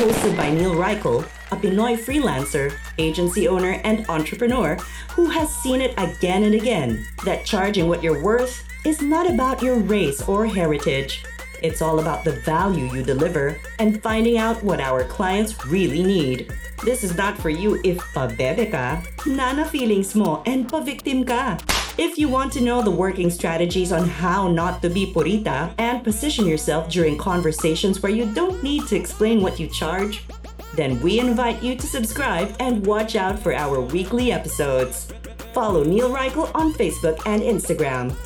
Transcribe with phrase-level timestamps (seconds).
[0.00, 4.76] Hosted by Neil Reichel, a Pinoy freelancer, agency owner, and entrepreneur
[5.10, 9.60] who has seen it again and again that charging what you're worth is not about
[9.60, 11.22] your race or heritage.
[11.62, 16.50] It's all about the value you deliver and finding out what our clients really need.
[16.82, 21.58] This is not for you if pabebe ka, nana feelings mo, and pa-victim ka.
[22.00, 26.02] If you want to know the working strategies on how not to be purita and
[26.02, 30.24] position yourself during conversations where you don't need to explain what you charge,
[30.76, 35.12] then we invite you to subscribe and watch out for our weekly episodes.
[35.52, 38.16] Follow Neil Reichel on Facebook and Instagram.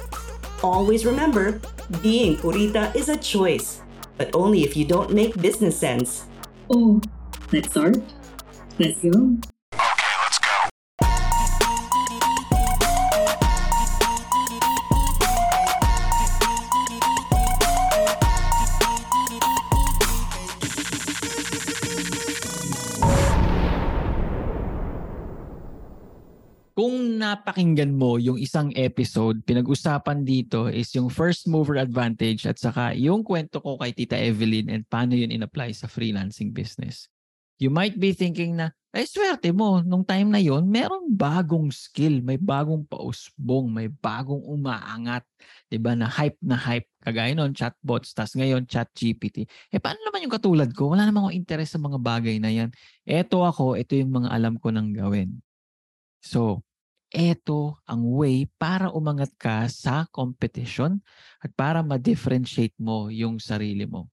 [0.62, 1.61] Always remember,
[2.00, 3.83] being purita is a choice,
[4.19, 6.27] but only if you don't make business sense.
[6.70, 7.03] Oh,
[7.50, 7.97] let's start.
[8.78, 9.36] Let's go.
[26.75, 32.91] Kung napakinggan mo yung isang episode, pinag-usapan dito is yung first mover advantage at saka
[32.98, 37.06] yung kwento ko kay Tita Evelyn and paano yun in-apply sa freelancing business.
[37.62, 42.19] You might be thinking na, ay swerte mo, nung time na yon merong bagong skill,
[42.27, 45.22] may bagong pausbong, may bagong umaangat,
[45.70, 46.91] 'di ba na hype na hype.
[46.98, 49.47] Kagaya noon, chatbots, tas ngayon chat GPT.
[49.70, 50.91] Eh paano naman yung katulad ko?
[50.91, 52.75] Wala naman akong interest sa mga bagay na yan.
[53.06, 55.38] Eto ako, ito yung mga alam ko nang gawin.
[56.25, 56.64] So,
[57.12, 61.05] eto ang way para umangat ka sa competition
[61.44, 64.09] at para ma-differentiate mo yung sarili mo.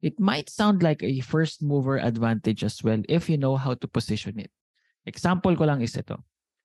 [0.00, 3.86] It might sound like a first mover advantage as well if you know how to
[3.86, 4.48] position it.
[5.04, 6.16] Example ko lang is ito.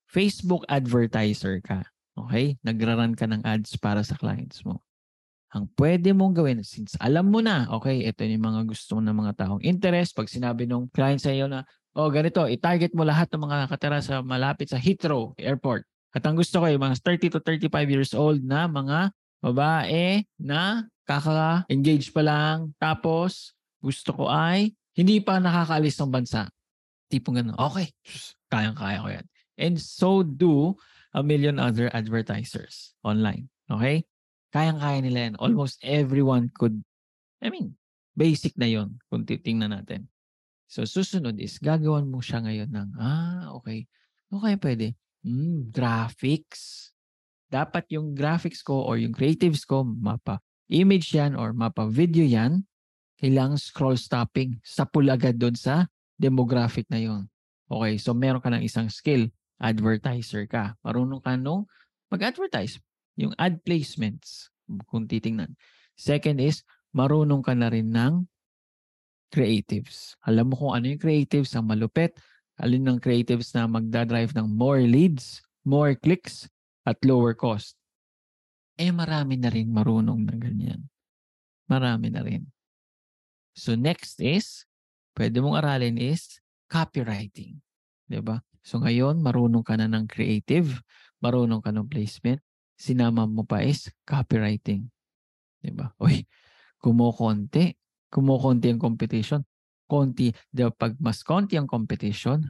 [0.08, 1.84] Facebook advertiser ka.
[2.16, 2.56] Okay?
[2.64, 4.80] Nagraran ka ng ads para sa clients mo.
[5.52, 9.34] Ang pwede mong gawin, since alam mo na, okay, ito yung mga gusto ng mga
[9.40, 10.16] taong interest.
[10.16, 11.64] Pag sinabi ng client sa iyo na,
[11.96, 15.88] oh, ganito, i-target mo lahat ng mga nakatira sa malapit sa Heathrow Airport.
[16.12, 20.88] At ang gusto ko yung mga 30 to 35 years old na mga babae na
[21.08, 22.72] kaka-engage pa lang.
[22.80, 26.48] Tapos, gusto ko ay hindi pa nakakaalis ng bansa.
[27.12, 27.60] Tipong ganun.
[27.60, 27.92] Okay,
[28.48, 29.26] kayang-kaya ko yan.
[29.56, 30.76] And so do
[31.16, 33.48] a million other advertisers online.
[33.72, 34.04] Okay?
[34.52, 35.36] Kayang-kaya nila yan.
[35.40, 36.80] Almost everyone could,
[37.44, 37.76] I mean,
[38.16, 40.08] basic na yon kung titingnan natin.
[40.66, 43.86] So, susunod is, gagawan mo siya ngayon ng, ah, okay.
[44.34, 44.88] Okay, pwede.
[45.22, 46.92] Mm, graphics.
[47.50, 52.66] Dapat yung graphics ko or yung creatives ko, mapa image yan or mapa video yan,
[53.22, 54.58] kailangan scroll stopping.
[54.66, 55.86] Sapul agad doon sa
[56.18, 57.30] demographic na yon.
[57.70, 59.30] Okay, so meron ka ng isang skill.
[59.62, 60.76] Advertiser ka.
[60.84, 61.66] Marunong ka nung
[62.12, 62.78] mag-advertise.
[63.16, 64.52] Yung ad placements,
[64.92, 65.56] kung titingnan.
[65.96, 68.28] Second is, marunong ka na rin ng
[69.36, 70.16] creatives.
[70.24, 72.16] Alam mo kung ano yung creatives ang malupit.
[72.56, 76.48] Alin ng creatives na magdadrive ng more leads, more clicks,
[76.88, 77.76] at lower cost.
[78.80, 80.88] Eh marami na rin marunong na ganyan.
[81.68, 82.48] Marami na rin.
[83.58, 84.64] So next is,
[85.18, 87.60] pwede mong aralin is copywriting.
[88.08, 88.40] ba?
[88.62, 90.80] So ngayon, marunong ka na ng creative,
[91.20, 92.40] marunong ka ng placement,
[92.78, 94.88] sinama mo pa is copywriting.
[95.74, 95.92] ba?
[95.98, 96.30] Uy,
[96.78, 97.74] kumukonti.
[98.16, 99.44] Kumukonti ang competition.
[99.92, 102.48] Konti, di ba, pag mas konti ang competition,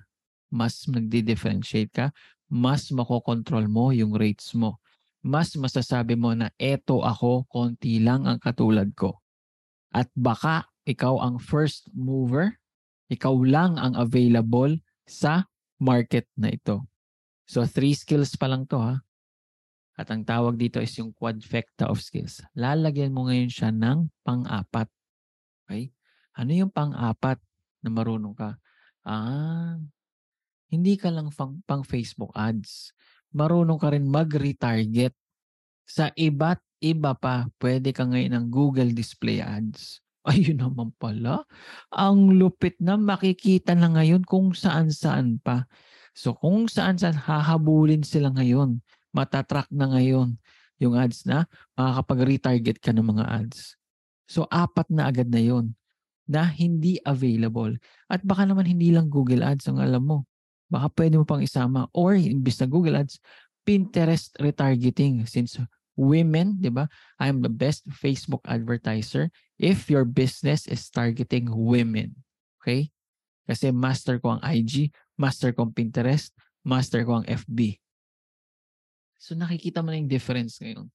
[0.54, 2.14] mas nagdi-differentiate ka,
[2.54, 4.78] mas makokontrol mo yung rates mo.
[5.26, 9.18] Mas masasabi mo na eto ako, konti lang ang katulad ko.
[9.90, 12.62] At baka ikaw ang first mover,
[13.10, 14.78] ikaw lang ang available
[15.10, 15.50] sa
[15.82, 16.86] market na ito.
[17.50, 19.02] So three skills pa lang to ha.
[19.96, 22.44] At ang tawag dito is yung quadfecta of skills.
[22.54, 24.92] Lalagyan mo ngayon siya ng pang-apat.
[25.66, 25.90] Okay?
[26.38, 27.42] Ano yung pang-apat
[27.82, 28.56] na marunong ka?
[29.06, 29.82] Ah,
[30.70, 32.94] hindi ka lang pang, pang Facebook ads.
[33.34, 35.14] Marunong ka rin mag-retarget.
[35.86, 40.02] Sa iba't iba pa, pwede ka ngayon ng Google Display Ads.
[40.30, 41.46] Ayun naman pala.
[41.94, 45.70] Ang lupit na makikita na ngayon kung saan-saan pa.
[46.18, 48.82] So kung saan-saan hahabulin sila ngayon.
[49.14, 50.36] Matatrack na ngayon
[50.82, 51.48] yung ads na
[51.80, 53.80] makakapag-retarget ka ng mga ads.
[54.26, 55.74] So apat na agad na yon
[56.26, 57.78] na hindi available.
[58.10, 60.26] At baka naman hindi lang Google Ads ang alam mo.
[60.66, 61.86] baka pwede mo pang isama.
[61.94, 63.22] Or, imbis na Google Ads,
[63.66, 65.26] Pinterest retargeting.
[65.30, 65.62] Since
[65.98, 66.90] women, di ba?
[67.22, 72.18] I'm the best Facebook advertiser if your business is targeting women.
[72.62, 72.92] Okay?
[73.46, 76.34] Kasi master ko ang IG, master ko ang Pinterest,
[76.66, 77.78] master ko ang FB.
[79.22, 80.90] So nakikita mo na yung difference ngayon.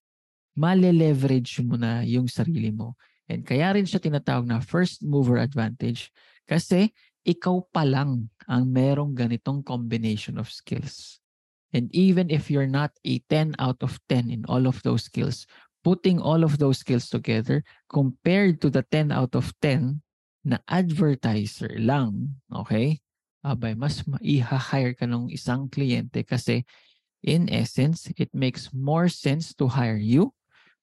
[0.58, 2.98] Male-leverage mo na yung sarili mo.
[3.30, 6.10] And kaya rin siya tinatawag na first mover advantage
[6.50, 6.90] kasi
[7.22, 11.22] ikaw pa lang ang merong ganitong combination of skills.
[11.70, 15.46] And even if you're not a 10 out of 10 in all of those skills,
[15.86, 20.02] putting all of those skills together compared to the 10 out of 10
[20.42, 22.98] na advertiser lang, okay?
[23.46, 26.66] Abay, mas maiha-hire ka ng isang kliyente kasi
[27.22, 30.34] in essence, it makes more sense to hire you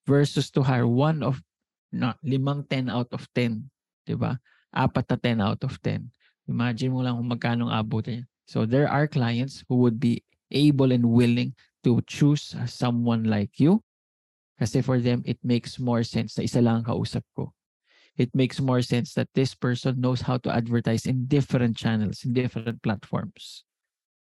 [0.08, 1.44] versus to hire one of
[1.92, 3.64] na, limang 10 out of 10.
[4.08, 4.40] di ba?
[4.72, 6.08] Apat na 10 out of 10.
[6.48, 8.24] Imagine mo lang kung magkano abutin.
[8.48, 11.52] So there are clients who would be able and willing
[11.84, 13.84] to choose someone like you.
[14.58, 17.52] Kasi for them, it makes more sense na isa lang ang kausap ko.
[18.18, 22.34] It makes more sense that this person knows how to advertise in different channels, in
[22.34, 23.68] different platforms.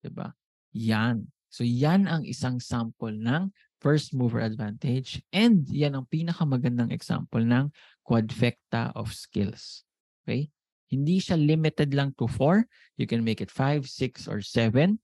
[0.05, 0.37] Diba?
[0.77, 1.33] Yan.
[1.49, 3.49] So yan ang isang sample ng
[3.81, 7.73] first mover advantage and yan ang pinakamagandang example ng
[8.05, 9.83] quadfecta of skills.
[10.23, 10.53] Okay?
[10.91, 12.61] Hindi siya limited lang to 4.
[13.01, 15.01] You can make it 5, 6, or 7.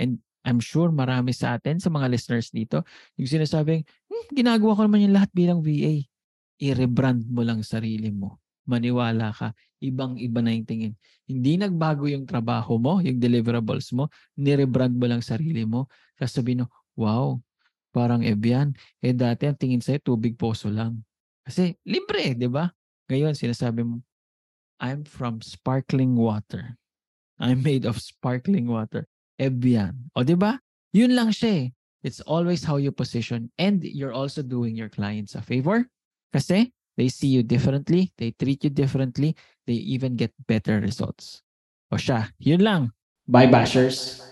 [0.00, 2.82] And I'm sure marami sa atin, sa mga listeners dito,
[3.14, 6.02] yung sinasabing, hmm, ginagawa ko naman yung lahat bilang VA.
[6.58, 8.42] I-rebrand mo lang sarili mo.
[8.66, 10.92] Maniwala ka, ibang-iba na yung tingin.
[11.28, 15.86] Hindi nagbago yung trabaho mo, yung deliverables mo, ni-rebrand mo lang sarili mo.
[16.18, 16.66] Sasabihin mo,
[16.98, 17.38] wow,
[17.92, 18.72] parang Ebian,
[19.04, 21.04] eh dati ang tingin sa'yo, tubig poso lang.
[21.44, 22.72] Kasi libre, di ba?
[23.12, 24.00] Ngayon, sinasabi mo,
[24.80, 26.74] I'm from sparkling water.
[27.38, 29.06] I'm made of sparkling water.
[29.36, 30.10] Ebian.
[30.16, 30.56] O, di ba?
[30.96, 31.76] Yun lang siya eh.
[32.02, 35.86] It's always how you position and you're also doing your clients a favor
[36.34, 41.46] kasi they see you differently, they treat you differently, they even get better results.
[41.94, 42.90] O siya, yun lang.
[43.28, 44.31] Bye, bashers!